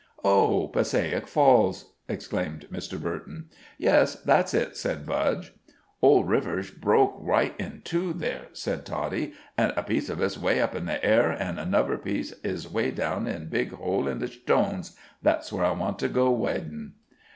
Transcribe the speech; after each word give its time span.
"Oh 0.23 0.67
Passaic 0.69 1.27
Falls!" 1.27 1.93
exclaimed 2.09 2.67
Mr. 2.71 2.99
Burton. 2.99 3.49
"Yes, 3.77 4.15
that's 4.15 4.51
it," 4.51 4.75
said 4.75 5.05
Budge. 5.05 5.53
"Old 6.01 6.27
riverzh 6.27 6.71
bwoke 6.81 7.19
wight 7.21 7.53
in 7.59 7.83
two 7.83 8.11
there," 8.11 8.47
said 8.51 8.83
Toddie, 8.83 9.33
"an' 9.59 9.73
a 9.77 9.83
piece 9.83 10.09
of 10.09 10.19
it's 10.19 10.39
way 10.39 10.59
up 10.59 10.73
in 10.73 10.85
the 10.87 11.05
air, 11.05 11.31
an' 11.39 11.59
anuvver 11.59 11.99
piece 12.03 12.33
izh 12.43 12.67
way 12.71 12.89
down 12.89 13.27
in 13.27 13.47
big 13.49 13.73
hole 13.73 14.07
in 14.07 14.17
the 14.17 14.25
shtones. 14.25 14.95
That'sh 15.21 15.51
where 15.51 15.65
I 15.65 15.71
want 15.73 15.99
to 15.99 16.07
go 16.09 16.31
widin'." 16.31 16.93